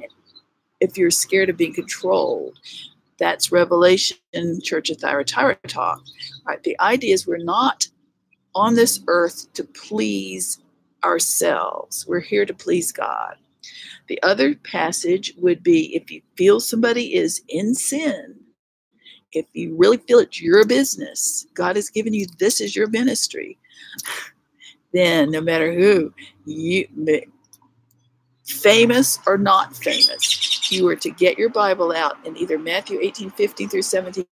[0.80, 2.58] if you're scared of being controlled.
[3.18, 4.16] That's Revelation
[4.62, 6.02] Church of Thyatira talk.
[6.46, 6.62] Right?
[6.62, 7.88] The idea is we're not
[8.54, 10.58] on this earth to please
[11.04, 12.06] ourselves.
[12.06, 13.36] We're here to please God.
[14.08, 18.38] The other passage would be if you feel somebody is in sin
[19.32, 23.58] if you really feel it's your business, God has given you this as your ministry,
[24.92, 26.12] then no matter who,
[26.46, 26.88] you
[28.44, 33.30] famous or not famous, you are to get your Bible out in either Matthew 18,
[33.30, 34.26] 15 through 17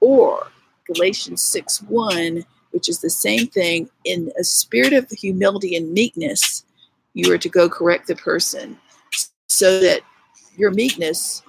[0.00, 0.48] or
[0.92, 2.44] Galatians 6, 1,
[2.74, 6.64] which is the same thing in a spirit of humility and meekness,
[7.14, 8.76] you are to go correct the person
[9.46, 10.00] so that
[10.56, 11.42] your meekness,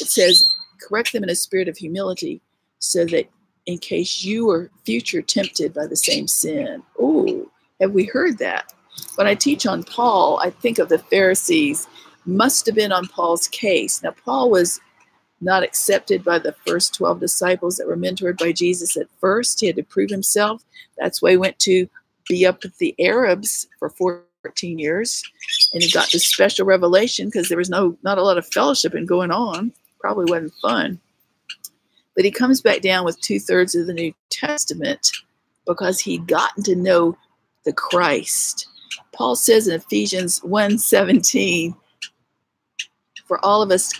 [0.00, 0.46] it says,
[0.80, 2.40] correct them in a spirit of humility
[2.78, 3.28] so that
[3.66, 6.80] in case you are future tempted by the same sin.
[7.00, 7.50] Oh,
[7.80, 8.72] have we heard that?
[9.16, 11.88] When I teach on Paul, I think of the Pharisees
[12.24, 14.00] must have been on Paul's case.
[14.02, 14.80] Now, Paul was
[15.40, 19.60] not accepted by the first 12 disciples that were mentored by Jesus at first.
[19.60, 20.64] He had to prove himself.
[20.98, 21.88] That's why he went to
[22.28, 25.22] be up with the Arabs for 14 years.
[25.72, 28.94] And he got this special revelation because there was no not a lot of fellowship
[28.94, 29.72] and going on.
[30.00, 31.00] Probably wasn't fun.
[32.14, 35.10] But he comes back down with two thirds of the New Testament
[35.66, 37.16] because he'd gotten to know
[37.64, 38.68] the Christ.
[39.12, 41.76] Paul says in Ephesians 1:17,
[43.26, 43.92] for all of us,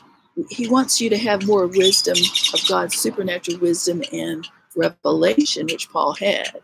[0.51, 2.17] he wants you to have more wisdom
[2.53, 4.47] of God's supernatural wisdom and
[4.77, 6.61] revelation, which Paul had,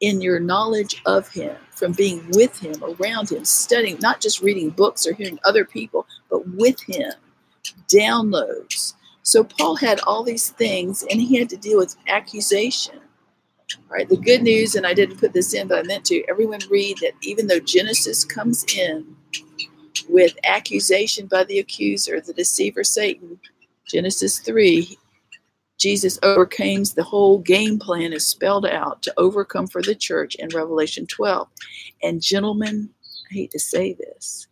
[0.00, 4.70] in your knowledge of him, from being with him, around him, studying, not just reading
[4.70, 7.12] books or hearing other people, but with him,
[7.88, 8.94] downloads,
[9.26, 13.00] so Paul had all these things and he had to deal with accusation.
[13.74, 16.22] All right, the good news, and I didn't put this in, but I meant to,
[16.28, 19.16] everyone read that even though Genesis comes in
[20.08, 23.38] with accusation by the accuser, the deceiver Satan,
[23.88, 24.98] Genesis 3,
[25.78, 30.48] Jesus overcame the whole game plan is spelled out to overcome for the church in
[30.54, 31.48] Revelation 12.
[32.02, 32.88] And gentlemen,
[33.30, 34.46] I hate to say this,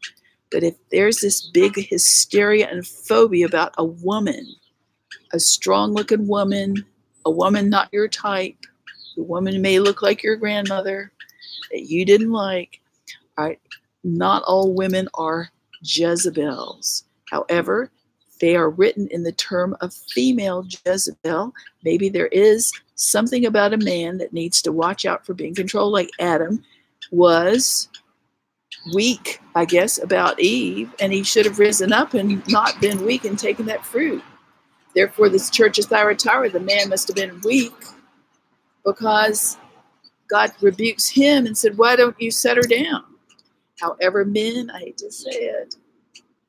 [0.50, 4.46] but if there's this big hysteria and phobia about a woman
[5.34, 6.76] a strong looking woman,
[7.26, 8.56] a woman not your type,
[9.16, 11.12] the woman may look like your grandmother
[11.72, 12.80] that you didn't like.
[13.36, 13.60] All right,
[14.04, 15.50] not all women are
[15.82, 17.04] Jezebels.
[17.30, 17.90] However,
[18.40, 21.52] they are written in the term of female Jezebel.
[21.82, 25.92] Maybe there is something about a man that needs to watch out for being controlled,
[25.92, 26.62] like Adam
[27.10, 27.88] was
[28.92, 33.24] weak, I guess, about Eve, and he should have risen up and not been weak
[33.24, 34.22] and taken that fruit.
[34.94, 37.72] Therefore, this church of Thyatira, the man must have been weak
[38.84, 39.56] because
[40.28, 43.04] God rebukes him and said, Why don't you set her down?
[43.84, 45.76] However, men, I hate to say it,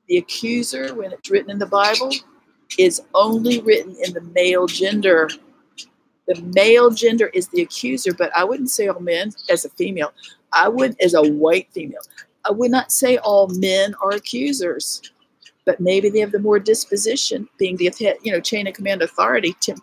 [0.07, 2.11] the accuser, when it's written in the Bible,
[2.77, 5.29] is only written in the male gender.
[6.27, 10.13] The male gender is the accuser, but I wouldn't say all men as a female.
[10.53, 12.01] I would, as a white female,
[12.45, 15.01] I would not say all men are accusers
[15.65, 17.91] but maybe they have the more disposition, being the
[18.23, 19.75] you know chain of command authority to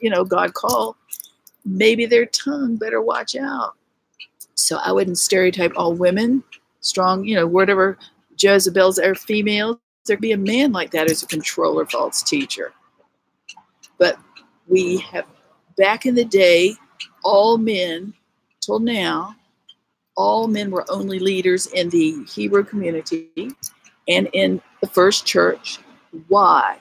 [0.00, 0.96] you know God call.
[1.64, 3.72] Maybe their tongue better watch out.
[4.54, 6.44] So I wouldn't stereotype all women
[6.84, 7.98] strong, you know, whatever
[8.38, 9.78] Jezebels are females.
[10.06, 12.72] There be a man like that as a controller, false teacher.
[13.98, 14.18] But
[14.68, 15.24] we have
[15.78, 16.74] back in the day,
[17.22, 18.12] all men
[18.60, 19.34] till now,
[20.14, 23.30] all men were only leaders in the Hebrew community
[24.06, 25.78] and in the first church.
[26.28, 26.76] Why?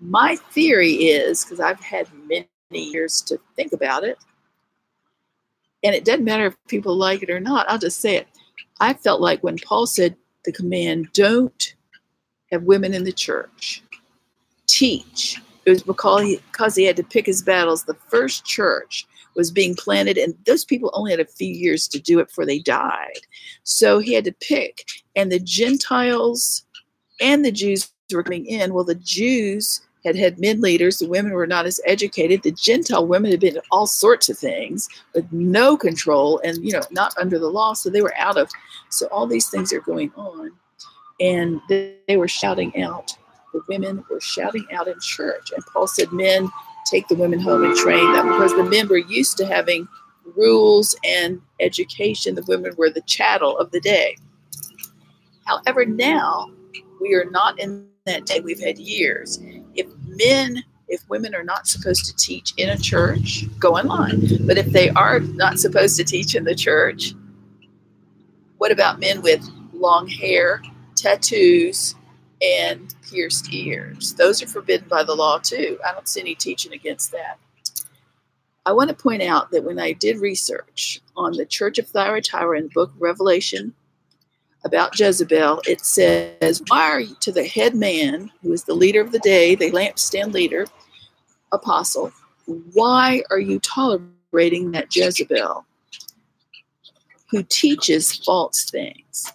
[0.00, 4.18] My theory is because I've had many years to think about it,
[5.84, 8.26] and it doesn't matter if people like it or not, I'll just say it.
[8.80, 11.74] I felt like when Paul said the command, don't
[12.50, 13.82] have women in the church,
[14.66, 17.84] teach, it was because he, because he had to pick his battles.
[17.84, 21.98] The first church was being planted, and those people only had a few years to
[21.98, 23.20] do it before they died.
[23.64, 24.84] So he had to pick,
[25.16, 26.64] and the Gentiles
[27.20, 28.72] and the Jews were coming in.
[28.72, 30.98] Well, the Jews had had men leaders.
[30.98, 32.42] The women were not as educated.
[32.42, 36.82] The Gentile women had been all sorts of things with no control and, you know,
[36.92, 37.72] not under the law.
[37.74, 38.48] So they were out of,
[38.88, 40.52] so all these things are going on.
[41.18, 43.16] And they, they were shouting out.
[43.52, 45.50] The women were shouting out in church.
[45.54, 46.48] And Paul said, men,
[46.84, 49.88] take the women home and train them because the men were used to having
[50.36, 52.36] rules and education.
[52.36, 54.16] The women were the chattel of the day.
[55.46, 56.50] However, now
[57.00, 58.40] we are not in that day.
[58.40, 59.40] We've had years.
[59.74, 64.46] If men, if women are not supposed to teach in a church, go online.
[64.46, 67.14] But if they are not supposed to teach in the church,
[68.58, 70.62] what about men with long hair,
[70.94, 71.94] tattoos,
[72.40, 74.14] and pierced ears?
[74.14, 75.78] Those are forbidden by the law too.
[75.86, 77.38] I don't see any teaching against that.
[78.64, 82.58] I want to point out that when I did research on the Church of Thyatira
[82.58, 83.74] in the book Revelation,
[84.66, 89.00] about Jezebel, it says, Why are you to the head man, who is the leader
[89.00, 90.66] of the day, the lampstand leader,
[91.52, 92.12] apostle,
[92.72, 95.64] why are you tolerating that Jezebel
[97.30, 99.32] who teaches false things?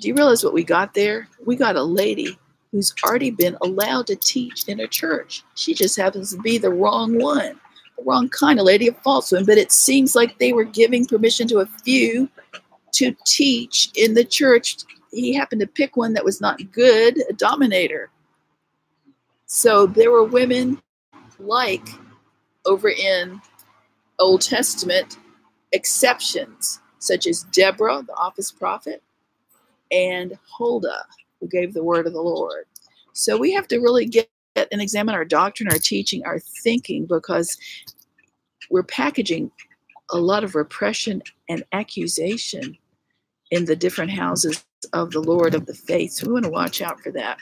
[0.00, 1.28] Do you realize what we got there?
[1.46, 2.38] We got a lady
[2.72, 5.44] who's already been allowed to teach in a church.
[5.54, 7.60] She just happens to be the wrong one,
[7.96, 9.44] the wrong kind of lady, a false one.
[9.44, 12.28] But it seems like they were giving permission to a few
[12.94, 14.76] to teach in the church.
[15.10, 18.10] He happened to pick one that was not good, a dominator.
[19.46, 20.80] So there were women
[21.38, 21.86] like
[22.66, 23.40] over in
[24.18, 25.18] Old Testament
[25.72, 29.02] exceptions, such as Deborah, the office prophet,
[29.90, 31.04] and Huldah,
[31.40, 32.64] who gave the word of the Lord.
[33.12, 34.28] So we have to really get
[34.72, 37.58] and examine our doctrine, our teaching, our thinking, because
[38.70, 39.50] we're packaging
[40.10, 42.78] a lot of repression and accusation
[43.54, 46.12] in the different houses of the Lord of the faith.
[46.12, 47.38] So we want to watch out for that.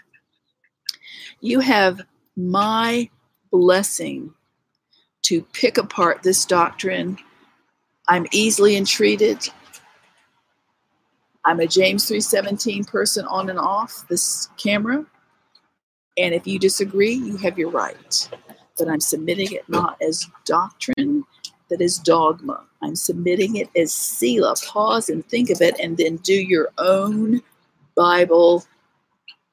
[1.41, 2.03] You have
[2.37, 3.09] my
[3.51, 4.35] blessing
[5.23, 7.17] to pick apart this doctrine.
[8.09, 9.49] I'm easily entreated.
[11.47, 15.07] I'm a James 317 person on and off this camera.
[16.19, 18.29] And if you disagree, you have your right.
[18.79, 21.25] But I'm submitting it not as doctrine,
[21.71, 22.65] that is dogma.
[22.83, 24.57] I'm submitting it as Selah.
[24.66, 27.41] Pause and think of it, and then do your own
[27.95, 28.64] Bible,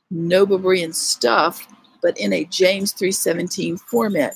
[0.10, 1.68] no Berean stuff,
[2.02, 4.36] but in a James 3:17 format.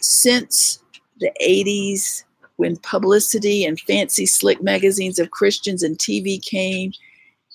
[0.00, 0.82] Since
[1.20, 2.24] the 80s,
[2.56, 6.92] when publicity and fancy slick magazines of Christians and TV came,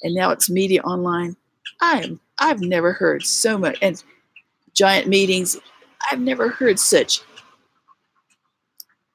[0.04, 1.36] and now it's media online,
[1.82, 4.02] I'm I've never heard so much and
[4.74, 5.58] giant meetings.
[6.12, 7.22] I've never heard such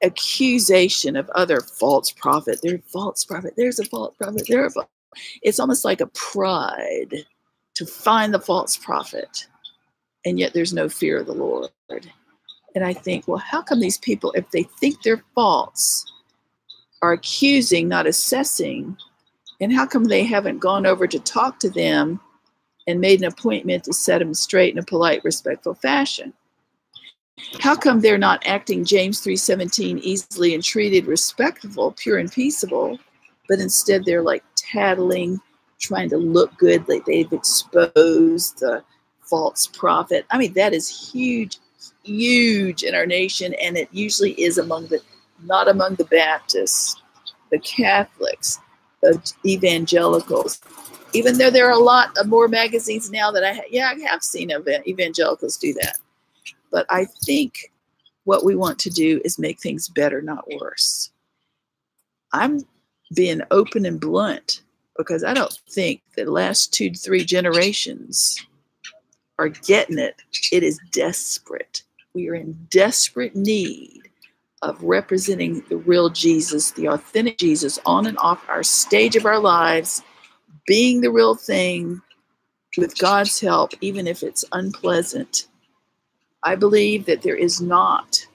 [0.03, 2.59] accusation of other false prophet.
[2.61, 3.53] They're false prophet.
[3.57, 4.45] There's a false prophet.
[4.47, 4.87] There false.
[5.41, 7.25] It's almost like a pride
[7.75, 9.47] to find the false prophet,
[10.25, 11.69] and yet there's no fear of the Lord.
[12.75, 16.05] And I think, well, how come these people, if they think they're false,
[17.01, 18.97] are accusing, not assessing?
[19.61, 22.19] And how come they haven't gone over to talk to them
[22.87, 26.33] and made an appointment to set them straight in a polite, respectful fashion?
[27.59, 32.99] How come they're not acting James 3:17 easily entreated, respectful, pure and peaceable,
[33.47, 35.39] but instead they're like tattling,
[35.79, 38.83] trying to look good, like they've exposed the
[39.21, 40.25] false prophet.
[40.29, 41.57] I mean, that is huge,
[42.03, 45.01] huge in our nation, and it usually is among the
[45.43, 47.01] not among the Baptists,
[47.51, 48.59] the Catholics,
[49.01, 50.61] the evangelicals.
[51.13, 53.99] Even though there are a lot of more magazines now that I ha- yeah I
[54.09, 55.97] have seen evangelicals do that
[56.73, 57.71] but I think
[58.25, 61.11] what we want to do is make things better, not worse.
[62.33, 62.61] I'm
[63.15, 64.63] being open and blunt
[64.97, 68.43] because I don't think the last two to three generations
[69.37, 70.21] are getting it.
[70.51, 71.83] It is desperate.
[72.15, 74.09] We are in desperate need
[74.63, 79.39] of representing the real Jesus, the authentic Jesus, on and off our stage of our
[79.39, 80.01] lives,
[80.65, 82.01] being the real thing
[82.77, 85.47] with God's help, even if it's unpleasant.
[86.43, 88.25] I believe that there is not.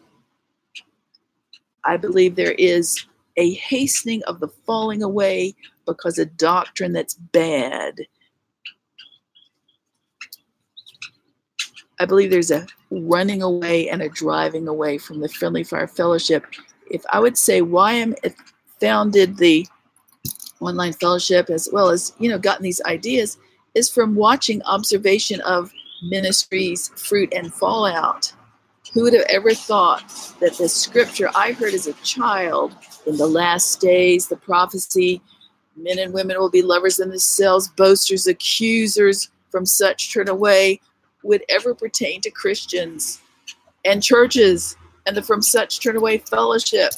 [1.84, 3.06] I believe there is
[3.36, 5.54] a hastening of the falling away
[5.86, 7.94] because a doctrine that's bad.
[12.00, 16.46] I believe there's a running away and a driving away from the Friendly Fire Fellowship.
[16.90, 18.14] If I would say why I'm
[18.80, 19.66] founded the
[20.60, 23.38] online fellowship as well as you know gotten these ideas
[23.74, 25.70] is from watching observation of
[26.02, 28.32] ministries, fruit, and fallout.
[28.94, 30.02] Who would have ever thought
[30.40, 32.74] that the scripture I heard as a child
[33.06, 35.20] in the last days, the prophecy,
[35.76, 40.80] men and women will be lovers in themselves, boasters, accusers, from such turn away,
[41.22, 43.20] would ever pertain to Christians
[43.84, 44.76] and churches
[45.06, 46.92] and the from such turn away fellowship.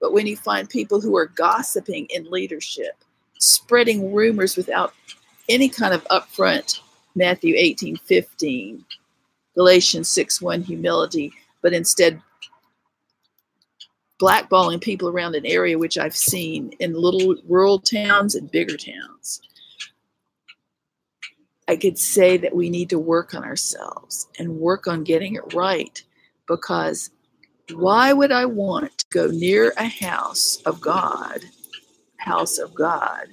[0.00, 3.02] But when you find people who are gossiping in leadership,
[3.38, 4.94] spreading rumors without
[5.48, 6.80] any kind of upfront
[7.16, 8.84] Matthew 18, 15,
[9.54, 12.20] Galatians 6, 1, humility, but instead
[14.20, 19.40] blackballing people around an area which I've seen in little rural towns and bigger towns.
[21.68, 25.54] I could say that we need to work on ourselves and work on getting it
[25.54, 26.00] right
[26.46, 27.10] because
[27.74, 31.40] why would I want to go near a house of God,
[32.18, 33.26] house of God,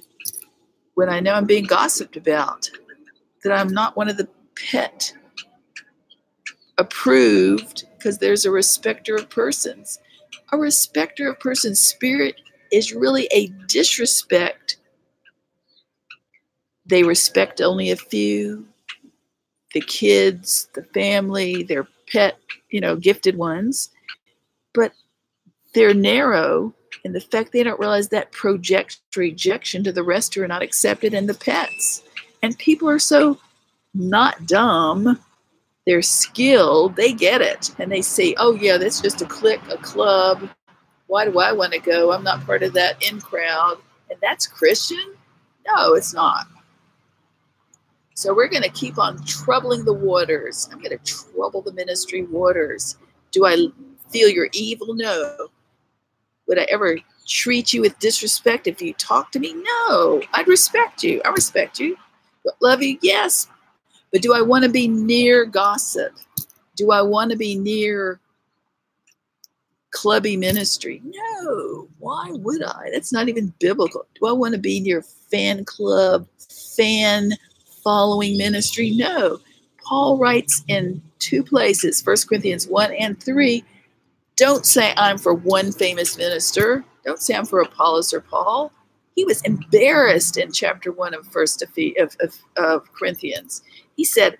[0.94, 2.68] when I know I'm being gossiped about?
[3.44, 4.28] That I'm not one of the
[4.70, 5.12] pet
[6.78, 9.98] approved because there's a respecter of persons.
[10.52, 12.40] A respecter of persons' spirit
[12.72, 14.78] is really a disrespect
[16.86, 18.66] they respect only a few
[19.72, 22.38] the kids, the family, their pet,
[22.70, 23.90] you know, gifted ones.
[24.72, 24.92] But
[25.74, 26.72] they're narrow
[27.04, 30.62] in the fact they don't realize that projects rejection to the rest who are not
[30.62, 32.04] accepted and the pets.
[32.44, 33.38] And people are so
[33.94, 35.18] not dumb.
[35.86, 36.94] They're skilled.
[36.94, 37.74] They get it.
[37.78, 40.50] And they say, oh, yeah, that's just a clique, a club.
[41.06, 42.12] Why do I want to go?
[42.12, 43.78] I'm not part of that in crowd.
[44.10, 45.14] And that's Christian?
[45.66, 46.46] No, it's not.
[48.12, 50.68] So we're going to keep on troubling the waters.
[50.70, 52.98] I'm going to trouble the ministry waters.
[53.30, 53.68] Do I
[54.10, 54.92] feel your evil?
[54.92, 55.48] No.
[56.46, 59.54] Would I ever treat you with disrespect if you talk to me?
[59.54, 60.22] No.
[60.34, 61.22] I'd respect you.
[61.24, 61.96] I respect you.
[62.60, 62.98] Love you?
[63.02, 63.48] Yes.
[64.12, 66.12] But do I want to be near gossip?
[66.76, 68.20] Do I want to be near
[69.90, 71.02] clubby ministry?
[71.04, 71.88] No.
[71.98, 72.90] Why would I?
[72.92, 74.06] That's not even biblical.
[74.20, 76.26] Do I want to be near fan club,
[76.76, 77.32] fan
[77.82, 78.90] following ministry?
[78.90, 79.38] No.
[79.84, 83.64] Paul writes in two places, 1 Corinthians 1 and 3,
[84.36, 86.84] don't say I'm for one famous minister.
[87.04, 88.72] Don't say I'm for Apollos or Paul.
[89.14, 91.70] He was embarrassed in chapter 1 of First of,
[92.20, 93.62] of, of Corinthians.
[93.96, 94.38] He said,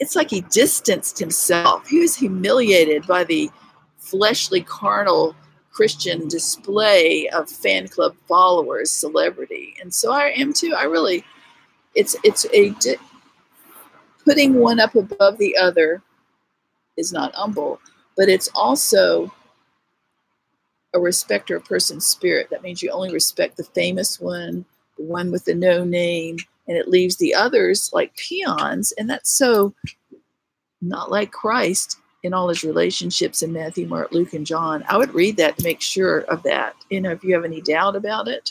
[0.00, 1.86] it's like he distanced himself.
[1.88, 3.50] He was humiliated by the
[3.98, 5.34] fleshly, carnal
[5.72, 9.74] Christian display of fan club followers, celebrity.
[9.80, 10.74] And so I am too.
[10.76, 11.24] I really
[11.94, 12.96] it's it's a di-
[14.24, 16.02] putting one up above the other
[16.96, 17.80] is not humble,
[18.16, 19.32] but it's also
[20.94, 22.48] a respecter of person's spirit.
[22.50, 24.64] That means you only respect the famous one,
[24.96, 28.92] the one with the no name, and it leaves the others like peons.
[28.92, 29.74] And that's so
[30.80, 34.84] not like Christ in all his relationships in Matthew, Mark, Luke, and John.
[34.88, 36.74] I would read that to make sure of that.
[36.88, 38.50] You know, if you have any doubt about it,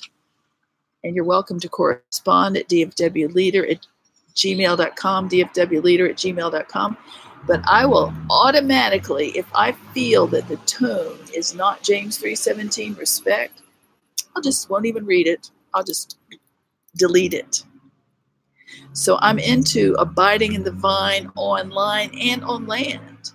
[1.04, 3.86] and you're welcome to correspond at dfwleader at
[4.36, 6.98] gmail.com, dfwleader at gmail.com.
[7.46, 13.62] But I will automatically, if I feel that the tone is not James 3.17 respect,
[14.36, 15.52] I'll just won't even read it.
[15.74, 16.18] I'll just
[16.96, 17.64] delete it.
[18.94, 23.32] So I'm into abiding in the vine online and on land.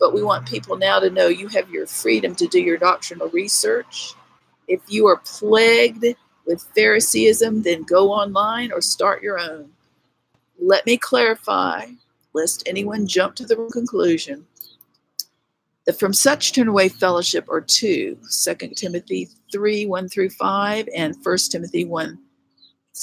[0.00, 3.28] But we want people now to know you have your freedom to do your doctrinal
[3.28, 4.14] research.
[4.66, 6.04] If you are plagued
[6.46, 9.70] with Phariseeism, then go online or start your own.
[10.58, 11.86] Let me clarify,
[12.34, 14.46] lest anyone jump to the conclusion,
[15.86, 21.14] that from such turn away fellowship are two 2 Timothy 3 1 through 5 and
[21.22, 22.18] 1 Timothy 1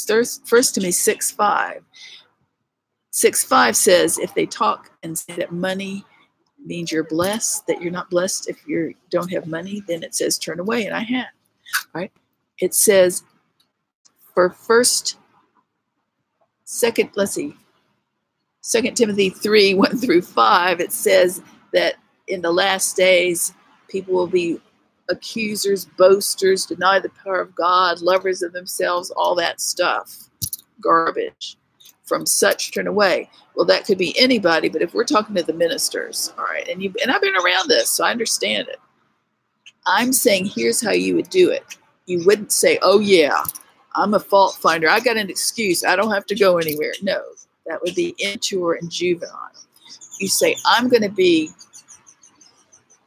[0.07, 1.83] 1 Timothy 6 5.
[3.13, 6.05] 6 5 says, if they talk and say that money
[6.63, 10.37] means you're blessed, that you're not blessed if you don't have money, then it says
[10.37, 11.27] turn away, and I have.
[11.93, 12.11] Right?
[12.59, 13.23] It says
[14.33, 15.17] for first,
[16.63, 17.55] second, let's see,
[18.61, 21.41] Second Timothy 3 1 through 5, it says
[21.73, 21.95] that
[22.27, 23.53] in the last days,
[23.89, 24.59] people will be
[25.09, 30.29] accusers, boasters, deny the power of God, lovers of themselves, all that stuff.
[30.79, 31.57] Garbage.
[32.05, 33.29] From such turn away.
[33.55, 36.81] Well, that could be anybody, but if we're talking to the ministers, all right, and
[36.81, 38.79] you and I've been around this, so I understand it.
[39.87, 41.63] I'm saying here's how you would do it.
[42.07, 43.43] You wouldn't say, "Oh yeah,
[43.95, 44.89] I'm a fault finder.
[44.89, 45.85] I got an excuse.
[45.85, 46.93] I don't have to go anywhere.
[47.01, 47.21] No,
[47.65, 49.51] that would be immature and juvenile.
[50.19, 51.49] You say, I'm going to be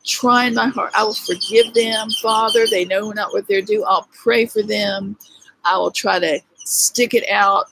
[0.04, 0.92] trying my heart.
[0.94, 2.66] I will forgive them, Father.
[2.66, 3.84] They know not what they're doing.
[3.86, 5.16] I'll pray for them.
[5.64, 7.66] I will try to stick it out.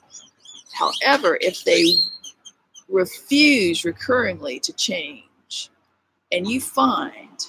[0.73, 1.85] However, if they
[2.89, 5.69] refuse recurringly to change,
[6.31, 7.45] and you find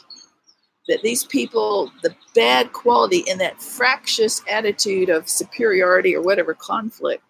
[0.88, 7.22] that these people, the bad quality in that fractious attitude of superiority or whatever conflict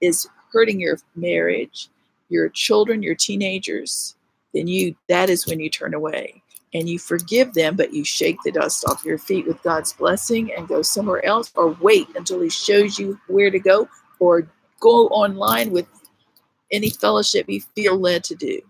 [0.00, 1.88] is hurting your marriage,
[2.28, 4.16] your children, your teenagers,
[4.54, 6.42] then you that is when you turn away
[6.74, 10.52] and you forgive them, but you shake the dust off your feet with God's blessing
[10.52, 13.88] and go somewhere else or wait until he shows you where to go
[14.18, 14.48] or
[14.80, 15.86] go online with
[16.70, 18.60] any fellowship you feel led to do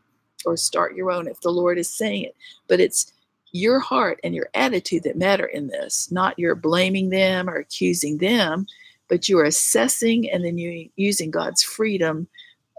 [0.45, 2.35] or start your own if the Lord is saying it.
[2.69, 3.13] But it's
[3.53, 8.19] your heart and your attitude that matter in this, not your blaming them or accusing
[8.19, 8.67] them,
[9.09, 12.29] but you are assessing and then you using God's freedom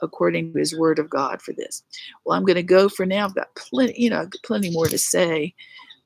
[0.01, 1.84] according to his word of God for this.
[2.23, 3.25] Well, I'm going to go for now.
[3.25, 5.55] I've got plenty, you know, plenty more to say,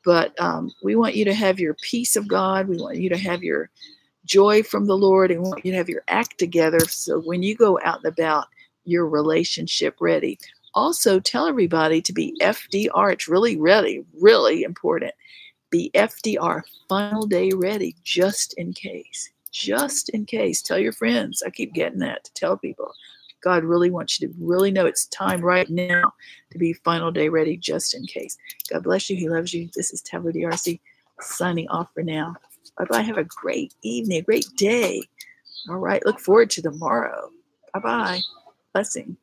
[0.06, 2.68] but um, we want you to have your peace of God.
[2.68, 3.70] We want you to have your
[4.26, 6.80] joy from the Lord and we want you to have your act together.
[6.88, 8.48] So when you go out and about,
[8.86, 10.40] your relationship ready.
[10.74, 13.14] Also, tell everybody to be FDR.
[13.14, 15.14] It's really, really, really important.
[15.70, 19.32] Be FDR, final day ready, just in case.
[19.52, 20.62] Just in case.
[20.62, 21.44] Tell your friends.
[21.46, 22.94] I keep getting that to tell people.
[23.44, 26.14] God really wants you to really know it's time right now
[26.52, 28.38] to be final day ready just in case.
[28.72, 29.16] God bless you.
[29.16, 29.70] He loves you.
[29.76, 30.80] This is Taveau DRC
[31.20, 32.36] signing off for now.
[32.78, 33.02] Bye bye.
[33.02, 35.02] Have a great evening, a great day.
[35.70, 36.06] All right.
[36.06, 37.30] Look forward to tomorrow.
[37.74, 38.20] Bye bye.
[38.74, 39.18] Blessing.